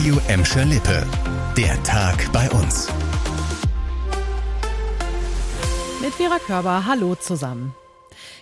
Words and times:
Radio 0.00 0.18
Emscher 0.28 0.64
Lippe. 0.64 1.06
Der 1.58 1.82
Tag 1.82 2.32
bei 2.32 2.50
uns. 2.52 2.88
Mit 6.00 6.14
Vera 6.14 6.38
Körber, 6.38 6.86
hallo 6.86 7.16
zusammen. 7.16 7.74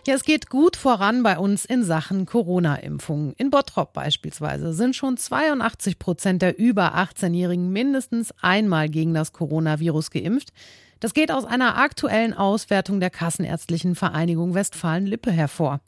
Ja, 0.06 0.14
es 0.14 0.22
geht 0.22 0.50
gut 0.50 0.76
voran 0.76 1.24
bei 1.24 1.36
uns 1.36 1.64
in 1.64 1.82
Sachen 1.82 2.26
Corona-Impfungen. 2.26 3.32
In 3.38 3.50
Bottrop 3.50 3.92
beispielsweise 3.92 4.72
sind 4.72 4.94
schon 4.94 5.16
82 5.16 5.98
Prozent 5.98 6.42
der 6.42 6.56
über 6.60 6.94
18-Jährigen 6.94 7.72
mindestens 7.72 8.32
einmal 8.40 8.88
gegen 8.88 9.12
das 9.12 9.32
Coronavirus 9.32 10.12
geimpft. 10.12 10.52
Das 11.00 11.14
geht 11.14 11.30
aus 11.30 11.44
einer 11.44 11.78
aktuellen 11.78 12.34
Auswertung 12.34 13.00
der 13.00 13.10
Kassenärztlichen 13.10 13.94
Vereinigung 13.94 14.54
Westfalen-Lippe 14.54 15.30
hervor. 15.30 15.80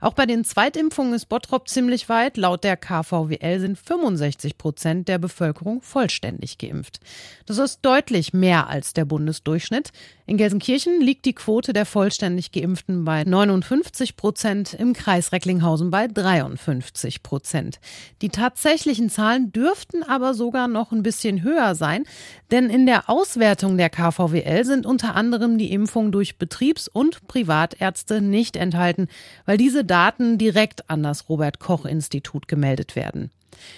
Auch 0.00 0.14
bei 0.14 0.26
den 0.26 0.44
Zweitimpfungen 0.44 1.14
ist 1.14 1.26
Bottrop 1.26 1.68
ziemlich 1.68 2.08
weit. 2.08 2.36
Laut 2.36 2.62
der 2.62 2.76
KVWL 2.76 3.60
sind 3.60 3.78
65 3.78 4.56
Prozent 4.56 5.08
der 5.08 5.18
Bevölkerung 5.18 5.82
vollständig 5.82 6.58
geimpft. 6.58 7.00
Das 7.46 7.58
ist 7.58 7.80
deutlich 7.82 8.32
mehr 8.32 8.68
als 8.68 8.92
der 8.92 9.04
Bundesdurchschnitt. 9.04 9.90
In 10.26 10.36
Gelsenkirchen 10.36 11.00
liegt 11.00 11.24
die 11.24 11.32
Quote 11.32 11.72
der 11.72 11.86
vollständig 11.86 12.52
Geimpften 12.52 13.04
bei 13.04 13.24
59 13.24 14.16
Prozent, 14.16 14.74
im 14.74 14.92
Kreis 14.92 15.32
Recklinghausen 15.32 15.90
bei 15.90 16.06
53 16.06 17.22
Prozent. 17.22 17.80
Die 18.22 18.28
tatsächlichen 18.28 19.10
Zahlen 19.10 19.52
dürften 19.52 20.02
aber 20.02 20.34
sogar 20.34 20.68
noch 20.68 20.92
ein 20.92 21.02
bisschen 21.02 21.42
höher 21.42 21.74
sein, 21.74 22.04
denn 22.50 22.70
in 22.70 22.86
der 22.86 23.10
Auswertung 23.10 23.76
der 23.76 23.90
KVWL 23.90 24.47
sind 24.64 24.86
unter 24.86 25.14
anderem 25.14 25.58
die 25.58 25.72
Impfungen 25.72 26.10
durch 26.10 26.38
Betriebs- 26.38 26.88
und 26.88 27.26
Privatärzte 27.28 28.22
nicht 28.22 28.56
enthalten, 28.56 29.08
weil 29.44 29.58
diese 29.58 29.84
Daten 29.84 30.38
direkt 30.38 30.88
an 30.88 31.02
das 31.02 31.28
Robert 31.28 31.58
Koch 31.58 31.84
Institut 31.84 32.48
gemeldet 32.48 32.96
werden. 32.96 33.30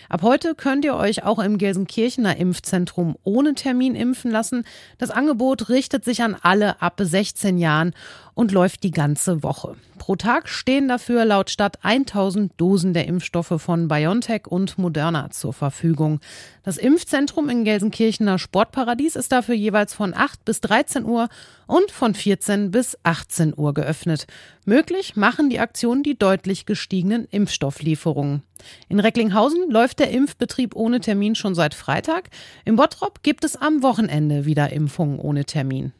Ab 0.09 0.23
heute 0.23 0.55
könnt 0.55 0.84
ihr 0.84 0.95
euch 0.95 1.23
auch 1.23 1.38
im 1.38 1.59
Gelsenkirchener 1.59 2.37
Impfzentrum 2.37 3.16
ohne 3.23 3.55
Termin 3.55 3.95
impfen 3.95 4.30
lassen. 4.30 4.65
Das 4.99 5.10
Angebot 5.10 5.68
richtet 5.68 6.04
sich 6.04 6.23
an 6.23 6.37
alle 6.40 6.82
ab 6.82 7.01
16 7.01 7.59
Jahren 7.59 7.95
und 8.35 8.52
läuft 8.52 8.82
die 8.82 8.90
ganze 8.90 9.43
Woche. 9.43 9.77
Pro 9.99 10.16
Tag 10.16 10.49
stehen 10.49 10.88
dafür 10.88 11.24
laut 11.24 11.51
Stadt 11.51 11.79
1000 11.82 12.52
Dosen 12.57 12.95
der 12.95 13.07
Impfstoffe 13.07 13.60
von 13.60 13.87
BioNTech 13.87 14.46
und 14.46 14.79
Moderna 14.79 15.30
zur 15.30 15.52
Verfügung. 15.52 16.21
Das 16.62 16.79
Impfzentrum 16.79 17.49
in 17.49 17.65
Gelsenkirchener 17.65 18.38
Sportparadies 18.38 19.15
ist 19.15 19.30
dafür 19.30 19.55
jeweils 19.55 19.95
von 19.95 20.15
8 20.15 20.45
bis 20.45 20.60
13 20.62 21.05
Uhr 21.05 21.29
und 21.66 21.90
von 21.90 22.15
14 22.15 22.71
bis 22.71 22.99
18 23.02 23.55
Uhr 23.57 23.74
geöffnet. 23.74 24.27
Möglich 24.65 25.16
machen 25.16 25.51
die 25.51 25.60
Aktionen 25.60 26.02
die 26.02 26.18
deutlich 26.18 26.66
gestiegenen 26.66 27.27
Impfstofflieferungen. 27.27 28.43
In 28.88 29.00
Recklinghausen 29.00 29.70
läuft 29.70 29.98
der 29.98 30.10
Impfbetrieb 30.10 30.74
ohne 30.76 31.00
Termin 31.00 31.34
schon 31.34 31.54
seit 31.54 31.74
Freitag. 31.74 32.30
Im 32.64 32.76
Bottrop 32.76 33.22
gibt 33.22 33.44
es 33.44 33.56
am 33.56 33.82
Wochenende 33.82 34.44
wieder 34.44 34.72
Impfungen 34.72 35.18
ohne 35.18 35.44
Termin. 35.44 35.92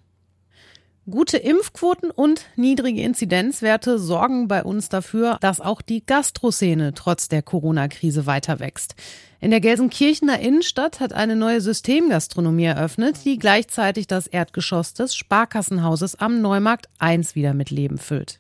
Gute 1.09 1.39
Impfquoten 1.39 2.11
und 2.11 2.47
niedrige 2.57 3.03
Inzidenzwerte 3.03 3.99
sorgen 3.99 4.49
bei 4.49 4.63
uns 4.63 4.91
dafür, 4.91 5.39
dass 5.41 5.61
auch 5.61 5.83
die 5.83 6.05
Gastroszene 6.05 6.95
trotz 6.95 7.29
der 7.29 7.43
Corona-Krise 7.43 8.27
weiter 8.27 8.61
wächst. 8.61 8.95
In 9.43 9.51
der 9.51 9.61
Gelsenkirchener 9.61 10.39
Innenstadt 10.41 11.01
hat 11.01 11.15
eine 11.15 11.35
neue 11.35 11.63
Systemgastronomie 11.63 12.65
eröffnet, 12.65 13.25
die 13.25 13.39
gleichzeitig 13.39 14.07
das 14.07 14.27
Erdgeschoss 14.27 14.93
des 14.93 15.15
Sparkassenhauses 15.15 16.17
am 16.17 16.43
Neumarkt 16.43 16.91
1 16.99 17.35
wieder 17.35 17.55
mit 17.55 17.71
Leben 17.71 17.97
füllt. 17.97 18.39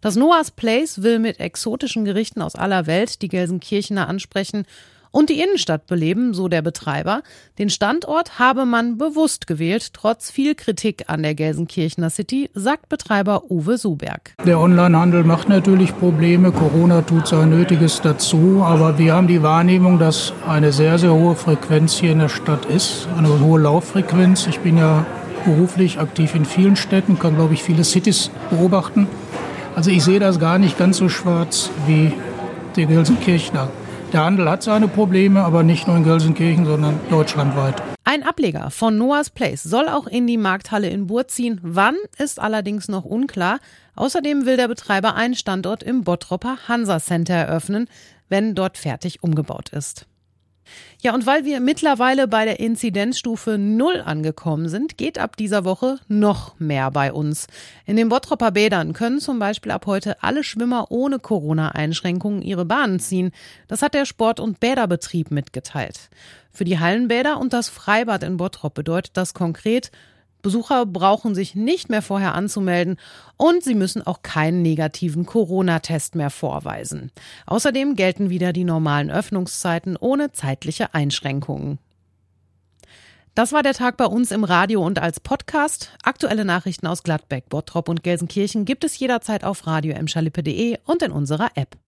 Das 0.00 0.16
Noah's 0.16 0.50
Place 0.50 1.02
will 1.02 1.18
mit 1.18 1.38
exotischen 1.38 2.06
Gerichten 2.06 2.40
aus 2.40 2.54
aller 2.54 2.86
Welt 2.86 3.20
die 3.20 3.28
Gelsenkirchener 3.28 4.08
ansprechen 4.08 4.64
und 5.10 5.30
die 5.30 5.40
Innenstadt 5.40 5.86
beleben, 5.86 6.34
so 6.34 6.48
der 6.48 6.62
Betreiber. 6.62 7.22
Den 7.58 7.70
Standort 7.70 8.38
habe 8.38 8.66
man 8.66 8.98
bewusst 8.98 9.46
gewählt, 9.46 9.92
trotz 9.92 10.30
viel 10.30 10.54
Kritik 10.54 11.04
an 11.08 11.22
der 11.22 11.34
Gelsenkirchener 11.34 12.10
City, 12.10 12.50
sagt 12.54 12.88
Betreiber 12.88 13.50
Uwe 13.50 13.78
Suberg. 13.78 14.34
Der 14.44 14.58
Onlinehandel 14.60 15.24
macht 15.24 15.48
natürlich 15.48 15.96
Probleme. 15.96 16.52
Corona 16.52 17.02
tut 17.02 17.26
sein 17.26 17.50
Nötiges 17.50 18.00
dazu. 18.00 18.62
Aber 18.64 18.98
wir 18.98 19.14
haben 19.14 19.26
die 19.26 19.42
Wahrnehmung, 19.42 19.98
dass 19.98 20.32
eine 20.46 20.72
sehr, 20.72 20.98
sehr 20.98 21.12
hohe 21.12 21.34
Frequenz 21.34 21.98
hier 21.98 22.12
in 22.12 22.18
der 22.18 22.28
Stadt 22.28 22.66
ist. 22.66 23.08
Eine 23.16 23.40
hohe 23.40 23.60
Lauffrequenz. 23.60 24.46
Ich 24.46 24.60
bin 24.60 24.78
ja 24.78 25.06
beruflich 25.44 25.98
aktiv 25.98 26.34
in 26.34 26.44
vielen 26.44 26.76
Städten, 26.76 27.18
kann, 27.18 27.36
glaube 27.36 27.54
ich, 27.54 27.62
viele 27.62 27.84
Cities 27.84 28.30
beobachten. 28.50 29.06
Also 29.74 29.90
ich 29.90 30.02
sehe 30.02 30.18
das 30.18 30.40
gar 30.40 30.58
nicht 30.58 30.76
ganz 30.78 30.96
so 30.98 31.08
schwarz 31.08 31.70
wie 31.86 32.12
der 32.76 32.86
Gelsenkirchner. 32.86 33.68
Der 34.12 34.24
Handel 34.24 34.48
hat 34.48 34.62
seine 34.62 34.88
Probleme, 34.88 35.44
aber 35.44 35.62
nicht 35.62 35.86
nur 35.86 35.96
in 35.96 36.04
Gelsenkirchen, 36.04 36.64
sondern 36.64 36.98
deutschlandweit. 37.10 37.82
Ein 38.04 38.22
Ableger 38.22 38.70
von 38.70 38.96
Noah's 38.96 39.28
Place 39.28 39.62
soll 39.62 39.86
auch 39.86 40.06
in 40.06 40.26
die 40.26 40.38
Markthalle 40.38 40.88
in 40.88 41.06
Bur 41.06 41.28
ziehen. 41.28 41.60
Wann 41.62 41.94
ist 42.16 42.40
allerdings 42.40 42.88
noch 42.88 43.04
unklar. 43.04 43.58
Außerdem 43.96 44.46
will 44.46 44.56
der 44.56 44.68
Betreiber 44.68 45.14
einen 45.14 45.34
Standort 45.34 45.82
im 45.82 46.04
Bottropper 46.04 46.56
Hansa 46.68 47.00
Center 47.00 47.34
eröffnen, 47.34 47.86
wenn 48.30 48.54
dort 48.54 48.78
fertig 48.78 49.22
umgebaut 49.22 49.68
ist. 49.70 50.06
Ja, 51.00 51.14
und 51.14 51.26
weil 51.26 51.44
wir 51.44 51.60
mittlerweile 51.60 52.26
bei 52.26 52.44
der 52.44 52.58
Inzidenzstufe 52.58 53.56
Null 53.56 54.02
angekommen 54.04 54.68
sind, 54.68 54.98
geht 54.98 55.18
ab 55.18 55.36
dieser 55.36 55.64
Woche 55.64 55.98
noch 56.08 56.58
mehr 56.58 56.90
bei 56.90 57.12
uns. 57.12 57.46
In 57.86 57.96
den 57.96 58.08
Bottropper 58.08 58.50
Bädern 58.50 58.94
können 58.94 59.20
zum 59.20 59.38
Beispiel 59.38 59.70
ab 59.70 59.86
heute 59.86 60.22
alle 60.22 60.42
Schwimmer 60.42 60.90
ohne 60.90 61.18
Corona-Einschränkungen 61.18 62.42
ihre 62.42 62.64
Bahnen 62.64 62.98
ziehen. 62.98 63.30
Das 63.68 63.82
hat 63.82 63.94
der 63.94 64.06
Sport- 64.06 64.40
und 64.40 64.58
Bäderbetrieb 64.58 65.30
mitgeteilt. 65.30 66.10
Für 66.50 66.64
die 66.64 66.80
Hallenbäder 66.80 67.38
und 67.38 67.52
das 67.52 67.68
Freibad 67.68 68.24
in 68.24 68.36
Bottrop 68.36 68.74
bedeutet 68.74 69.16
das 69.16 69.34
konkret, 69.34 69.92
Besucher 70.42 70.86
brauchen 70.86 71.34
sich 71.34 71.54
nicht 71.54 71.90
mehr 71.90 72.02
vorher 72.02 72.34
anzumelden 72.34 72.96
und 73.36 73.62
sie 73.62 73.74
müssen 73.74 74.06
auch 74.06 74.22
keinen 74.22 74.62
negativen 74.62 75.26
Corona-Test 75.26 76.14
mehr 76.14 76.30
vorweisen. 76.30 77.10
Außerdem 77.46 77.96
gelten 77.96 78.30
wieder 78.30 78.52
die 78.52 78.64
normalen 78.64 79.10
Öffnungszeiten 79.10 79.96
ohne 79.96 80.32
zeitliche 80.32 80.94
Einschränkungen. 80.94 81.78
Das 83.38 83.52
war 83.52 83.62
der 83.62 83.74
Tag 83.74 83.96
bei 83.96 84.06
uns 84.06 84.32
im 84.32 84.42
Radio 84.42 84.84
und 84.84 84.98
als 84.98 85.20
Podcast. 85.20 85.92
Aktuelle 86.02 86.44
Nachrichten 86.44 86.88
aus 86.88 87.04
Gladbeck, 87.04 87.48
Bottrop 87.48 87.88
und 87.88 88.02
Gelsenkirchen 88.02 88.64
gibt 88.64 88.82
es 88.82 88.98
jederzeit 88.98 89.44
auf 89.44 89.64
radio 89.66 89.94
und 89.96 91.02
in 91.02 91.12
unserer 91.12 91.50
App. 91.54 91.76